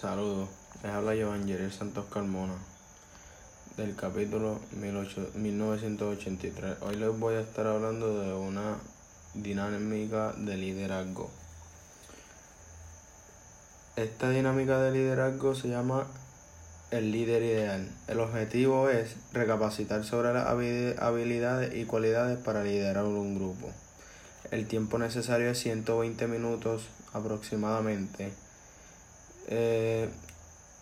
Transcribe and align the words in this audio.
Saludos, 0.00 0.48
les 0.82 0.92
habla 0.92 1.12
Joan 1.14 1.46
Santos 1.70 2.06
Carmona 2.10 2.54
del 3.76 3.94
capítulo 3.96 4.58
1983. 4.72 6.76
Hoy 6.80 6.96
les 6.96 7.18
voy 7.18 7.34
a 7.34 7.40
estar 7.40 7.66
hablando 7.66 8.18
de 8.18 8.32
una 8.32 8.78
dinámica 9.34 10.32
de 10.38 10.56
liderazgo. 10.56 11.30
Esta 13.96 14.30
dinámica 14.30 14.80
de 14.80 14.92
liderazgo 14.92 15.54
se 15.54 15.68
llama 15.68 16.06
el 16.90 17.12
líder 17.12 17.42
ideal. 17.42 17.86
El 18.08 18.20
objetivo 18.20 18.88
es 18.88 19.16
recapacitar 19.34 20.04
sobre 20.04 20.32
las 20.32 20.46
habilidades 20.46 21.74
y 21.74 21.84
cualidades 21.84 22.38
para 22.38 22.64
liderar 22.64 23.04
un 23.04 23.34
grupo. 23.34 23.68
El 24.50 24.66
tiempo 24.66 24.98
necesario 24.98 25.50
es 25.50 25.58
120 25.58 26.26
minutos 26.26 26.88
aproximadamente. 27.12 28.32
Eh, 29.52 30.08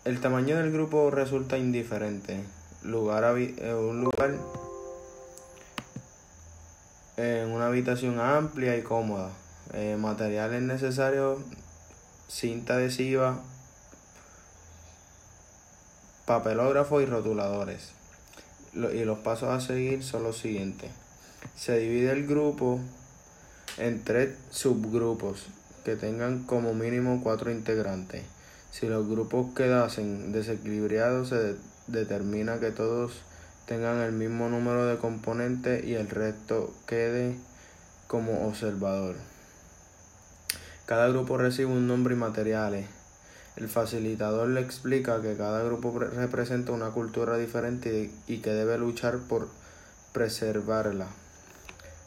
el 0.05 0.21
tamaño 0.21 0.56
del 0.59 0.70
grupo 0.70 1.11
resulta 1.11 1.56
indiferente. 1.56 2.45
Lugar 2.83 3.25
eh, 3.38 3.75
un 3.75 4.02
lugar 4.05 4.34
en 7.16 7.51
una 7.51 7.66
habitación 7.66 8.20
amplia 8.20 8.77
y 8.77 8.83
cómoda. 8.83 9.30
Eh, 9.73 9.97
materiales 9.98 10.62
necesarios, 10.62 11.41
cinta 12.28 12.75
adhesiva, 12.75 13.41
papelógrafo 16.27 17.00
y 17.00 17.06
rotuladores. 17.06 17.92
y 18.75 19.05
los 19.05 19.19
pasos 19.20 19.48
a 19.48 19.61
seguir 19.61 20.05
son 20.05 20.25
los 20.25 20.39
siguientes. 20.39 20.91
Se 21.56 21.78
divide 21.78 22.12
el 22.12 22.27
grupo 22.27 22.80
en 23.78 24.05
tres 24.05 24.37
subgrupos 24.50 25.47
que 25.84 25.97
tengan 25.97 26.45
como 26.45 26.75
mínimo 26.75 27.23
cuatro 27.23 27.50
integrantes. 27.50 28.25
Si 28.70 28.86
los 28.86 29.08
grupos 29.08 29.54
quedasen 29.54 30.32
desequilibrados, 30.32 31.30
se 31.30 31.56
determina 31.86 32.61
que 32.61 32.70
todos 32.70 33.12
tengan 33.66 33.98
el 33.98 34.12
mismo 34.12 34.48
número 34.48 34.86
de 34.86 34.98
componentes 34.98 35.84
y 35.84 35.94
el 35.94 36.08
resto 36.08 36.72
quede 36.86 37.36
como 38.06 38.47
observador. 38.47 39.16
Cada 40.86 41.08
grupo 41.08 41.36
recibe 41.36 41.70
un 41.70 41.86
nombre 41.86 42.14
y 42.14 42.19
materiales. 42.19 42.86
El 43.56 43.69
facilitador 43.69 44.48
le 44.48 44.60
explica 44.60 45.20
que 45.20 45.36
cada 45.36 45.62
grupo 45.64 45.98
representa 45.98 46.72
una 46.72 46.91
cultura 46.91 47.36
diferente 47.36 48.10
y 48.27 48.38
que 48.38 48.50
debe 48.50 48.78
luchar 48.78 49.19
por 49.19 49.48
preservarla. 50.12 51.08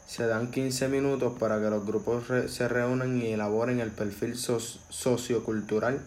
Se 0.06 0.26
dan 0.26 0.50
15 0.50 0.88
minutos 0.88 1.34
para 1.38 1.60
que 1.60 1.70
los 1.70 1.86
grupos 1.86 2.24
se 2.48 2.68
reúnan 2.68 3.20
y 3.20 3.32
elaboren 3.32 3.80
el 3.80 3.90
perfil 3.90 4.36
sociocultural 4.36 6.00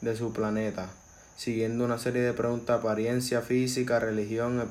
de 0.00 0.16
su 0.16 0.32
planeta, 0.32 0.88
siguiendo 1.36 1.84
una 1.84 1.98
serie 1.98 2.22
de 2.22 2.32
preguntas 2.32 2.78
apariencia 2.78 3.42
física, 3.42 3.98
religión, 3.98 4.70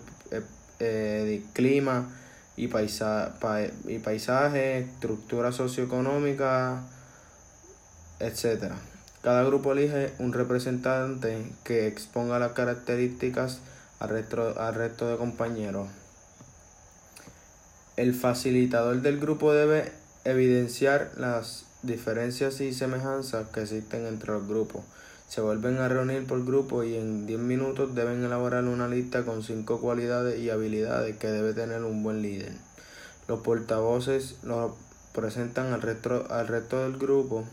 eh, 0.80 1.44
clima 1.54 2.10
y, 2.58 2.66
y 2.66 4.00
paisaje, 4.00 4.80
estructura 4.80 5.52
socioeconómica, 5.52 6.84
etc. 8.20 8.74
Cada 9.22 9.44
grupo 9.44 9.74
elige 9.74 10.14
un 10.20 10.34
representante 10.34 11.52
que 11.64 11.88
exponga 11.88 12.40
las 12.40 12.52
características 12.52 13.60
al 14.00 14.10
resto, 14.10 14.60
al 14.60 14.76
resto 14.76 15.10
de 15.10 15.18
compañeros. 15.18 15.88
El 17.98 18.14
facilitador 18.14 19.02
del 19.02 19.20
grupo 19.20 19.54
debe 19.54 19.92
evidenciar 20.26 21.12
las 21.18 21.66
diferencias 21.82 22.60
y 22.62 22.74
semejanzas 22.74 23.48
que 23.50 23.62
existen 23.62 24.06
entre 24.06 24.34
los 24.34 24.48
grupos 24.48 24.84
se 25.28 25.42
vuelven 25.42 25.78
a 25.80 25.90
reunir 25.90 26.26
por 26.28 26.46
grupo 26.46 26.84
y 26.84 26.96
en 26.96 27.26
10 27.26 27.40
minutos 27.40 27.96
deben 27.96 28.24
elaborar 28.24 28.64
una 28.66 28.88
lista 28.88 29.24
con 29.24 29.44
5 29.44 29.80
cualidades 29.82 30.40
y 30.40 30.50
habilidades 30.50 31.18
que 31.18 31.28
debe 31.28 31.54
tener 31.54 31.84
un 31.84 32.04
buen 32.04 32.22
líder. 32.22 32.54
Los 33.28 33.40
portavoces 33.40 34.36
los 34.44 34.74
presentan 35.14 35.74
al 35.74 35.82
resto, 35.82 36.28
al 36.30 36.48
resto 36.48 36.84
del 36.84 36.98
grupo. 36.98 37.44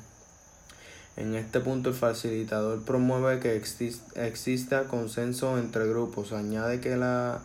En 1.16 1.34
este 1.34 1.60
punto 1.60 1.90
el 1.90 1.94
facilitador 1.94 2.82
promueve 2.82 3.38
que 3.40 3.56
exista 3.56 4.84
consenso 4.84 5.58
entre 5.58 5.86
grupos. 5.86 6.32
Añade 6.32 6.80
que 6.80 6.96
la 6.96 7.40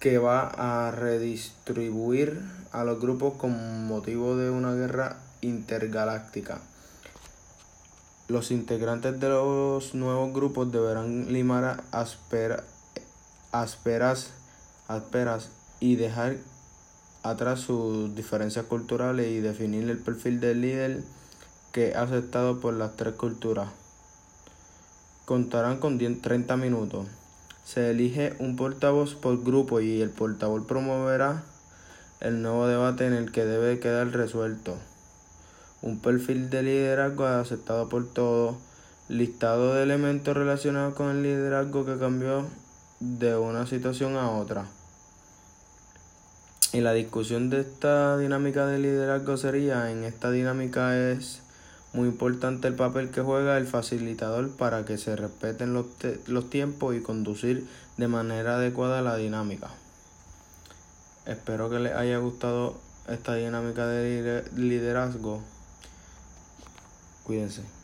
que 0.00 0.18
va 0.18 0.86
a 0.86 0.90
redistribuir 0.92 2.40
a 2.70 2.84
los 2.84 3.00
grupos 3.00 3.34
con 3.34 3.86
motivo 3.86 4.36
de 4.36 4.50
una 4.50 4.72
guerra 4.74 5.16
intergaláctica. 5.40 6.60
Los 8.28 8.50
integrantes 8.50 9.18
de 9.20 9.30
los 9.30 9.94
nuevos 9.94 10.34
grupos 10.34 10.70
deberán 10.70 11.32
limar 11.32 11.82
asperas, 11.92 12.62
asperas 14.86 15.48
y 15.80 15.96
dejar 15.96 16.36
atrás 17.22 17.60
sus 17.60 18.14
diferencias 18.14 18.66
culturales 18.66 19.28
y 19.28 19.40
definir 19.40 19.88
el 19.88 19.96
perfil 19.96 20.40
del 20.40 20.60
líder 20.60 21.04
que 21.72 21.94
ha 21.94 22.02
aceptado 22.02 22.60
por 22.60 22.74
las 22.74 22.96
tres 22.96 23.14
culturas. 23.14 23.70
Contarán 25.24 25.78
con 25.78 25.96
30 25.96 26.54
minutos. 26.58 27.06
Se 27.64 27.92
elige 27.92 28.34
un 28.40 28.56
portavoz 28.56 29.14
por 29.14 29.42
grupo 29.42 29.80
y 29.80 30.02
el 30.02 30.10
portavoz 30.10 30.66
promoverá 30.66 31.44
el 32.20 32.42
nuevo 32.42 32.66
debate 32.66 33.06
en 33.06 33.14
el 33.14 33.32
que 33.32 33.46
debe 33.46 33.80
quedar 33.80 34.10
resuelto 34.10 34.76
un 35.82 36.00
perfil 36.00 36.50
de 36.50 36.62
liderazgo 36.62 37.26
aceptado 37.26 37.88
por 37.88 38.06
todos, 38.06 38.56
listado 39.08 39.74
de 39.74 39.82
elementos 39.82 40.36
relacionados 40.36 40.94
con 40.94 41.10
el 41.10 41.22
liderazgo 41.22 41.84
que 41.84 41.98
cambió 41.98 42.46
de 43.00 43.36
una 43.36 43.66
situación 43.66 44.16
a 44.16 44.30
otra. 44.30 44.66
Y 46.72 46.80
la 46.80 46.92
discusión 46.92 47.48
de 47.48 47.60
esta 47.60 48.18
dinámica 48.18 48.66
de 48.66 48.78
liderazgo 48.78 49.36
sería, 49.36 49.90
en 49.90 50.04
esta 50.04 50.30
dinámica 50.30 50.98
es 50.98 51.40
muy 51.94 52.08
importante 52.08 52.68
el 52.68 52.74
papel 52.74 53.10
que 53.10 53.22
juega 53.22 53.56
el 53.56 53.66
facilitador 53.66 54.50
para 54.50 54.84
que 54.84 54.98
se 54.98 55.16
respeten 55.16 55.72
los, 55.72 55.86
los 56.26 56.50
tiempos 56.50 56.94
y 56.94 57.00
conducir 57.00 57.66
de 57.96 58.08
manera 58.08 58.56
adecuada 58.56 59.00
la 59.00 59.16
dinámica. 59.16 59.70
Espero 61.24 61.70
que 61.70 61.78
les 61.78 61.94
haya 61.94 62.18
gustado 62.18 62.76
esta 63.08 63.34
dinámica 63.34 63.86
de 63.86 64.44
liderazgo. 64.54 65.42
Cuídense. 67.28 67.77